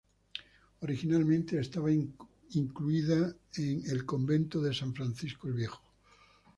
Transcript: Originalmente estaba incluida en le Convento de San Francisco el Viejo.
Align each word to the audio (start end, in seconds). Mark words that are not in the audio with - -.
Originalmente 0.79 1.59
estaba 1.59 1.91
incluida 1.91 3.35
en 3.55 3.83
le 3.83 4.03
Convento 4.03 4.59
de 4.59 4.73
San 4.73 4.95
Francisco 4.95 5.47
el 5.47 5.53
Viejo. 5.53 5.79